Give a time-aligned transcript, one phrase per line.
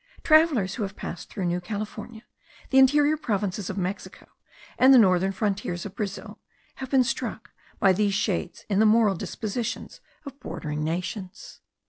[0.23, 2.23] Travellers who have passed through New California,
[2.71, 4.25] the interior provinces of Mexico,
[4.79, 6.39] and the northern frontiers of Brazil,
[6.77, 11.59] have been struck by these shades in the moral dispositions of bordering nations.